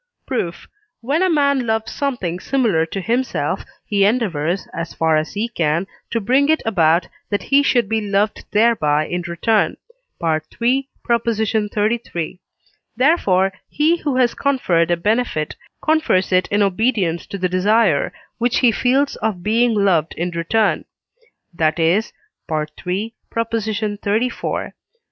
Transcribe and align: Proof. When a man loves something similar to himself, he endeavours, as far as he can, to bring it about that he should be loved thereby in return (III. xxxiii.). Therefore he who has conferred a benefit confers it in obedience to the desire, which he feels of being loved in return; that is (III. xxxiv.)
Proof. 0.25 0.67
When 1.01 1.21
a 1.21 1.29
man 1.29 1.67
loves 1.67 1.91
something 1.91 2.39
similar 2.39 2.87
to 2.87 3.01
himself, 3.01 3.63
he 3.85 4.03
endeavours, 4.03 4.67
as 4.73 4.95
far 4.95 5.15
as 5.15 5.33
he 5.33 5.47
can, 5.47 5.85
to 6.09 6.19
bring 6.19 6.49
it 6.49 6.63
about 6.65 7.07
that 7.29 7.43
he 7.43 7.61
should 7.61 7.87
be 7.87 8.01
loved 8.01 8.45
thereby 8.49 9.05
in 9.05 9.21
return 9.27 9.77
(III. 10.19 10.87
xxxiii.). 11.07 12.39
Therefore 12.97 13.53
he 13.69 13.97
who 13.97 14.15
has 14.15 14.33
conferred 14.33 14.89
a 14.89 14.97
benefit 14.97 15.55
confers 15.83 16.31
it 16.31 16.47
in 16.47 16.63
obedience 16.63 17.27
to 17.27 17.37
the 17.37 17.47
desire, 17.47 18.11
which 18.39 18.57
he 18.61 18.71
feels 18.71 19.17
of 19.17 19.43
being 19.43 19.75
loved 19.75 20.15
in 20.15 20.31
return; 20.31 20.85
that 21.53 21.77
is 21.77 22.11
(III. 22.49 23.13
xxxiv.) 23.31 24.71